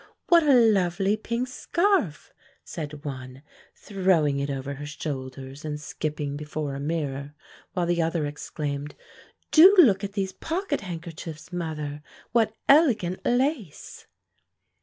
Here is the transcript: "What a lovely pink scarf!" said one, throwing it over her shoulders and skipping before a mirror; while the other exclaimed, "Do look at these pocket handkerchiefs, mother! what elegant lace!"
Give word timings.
"What 0.29 0.41
a 0.41 0.55
lovely 0.55 1.15
pink 1.15 1.47
scarf!" 1.47 2.33
said 2.63 3.05
one, 3.05 3.43
throwing 3.75 4.39
it 4.39 4.49
over 4.49 4.73
her 4.73 4.85
shoulders 4.87 5.63
and 5.63 5.79
skipping 5.79 6.35
before 6.35 6.73
a 6.73 6.79
mirror; 6.79 7.35
while 7.73 7.85
the 7.85 8.01
other 8.01 8.25
exclaimed, 8.25 8.95
"Do 9.51 9.75
look 9.77 10.03
at 10.03 10.13
these 10.13 10.33
pocket 10.33 10.81
handkerchiefs, 10.81 11.53
mother! 11.53 12.01
what 12.31 12.55
elegant 12.67 13.23
lace!" 13.23 14.07